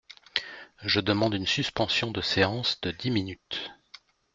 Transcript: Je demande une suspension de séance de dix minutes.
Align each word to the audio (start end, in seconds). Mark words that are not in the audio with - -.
Je 0.83 0.99
demande 0.99 1.35
une 1.35 1.45
suspension 1.45 2.09
de 2.09 2.21
séance 2.21 2.81
de 2.81 2.89
dix 2.89 3.11
minutes. 3.11 3.69